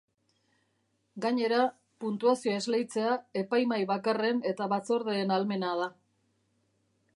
[1.25, 1.59] Gainera,
[2.05, 3.13] puntuazioa esleitzea
[3.43, 5.89] epaimahai bakarren eta batzordeen ahalmena da.